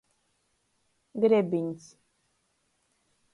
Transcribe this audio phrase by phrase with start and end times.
[1.25, 1.85] Grebiņs.